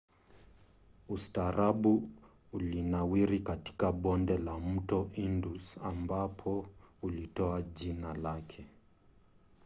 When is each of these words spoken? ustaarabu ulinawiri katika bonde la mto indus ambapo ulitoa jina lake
ustaarabu 1.09 2.09
ulinawiri 2.53 3.39
katika 3.39 3.91
bonde 3.91 4.37
la 4.37 4.59
mto 4.59 5.09
indus 5.13 5.77
ambapo 5.83 6.65
ulitoa 7.01 7.61
jina 7.61 8.13
lake 8.13 8.65